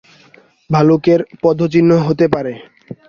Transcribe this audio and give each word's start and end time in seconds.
ভালুকের 0.69 1.19
পদচিহ্ন 1.43 1.91
হতে 2.07 2.25
পারে। 2.33 2.53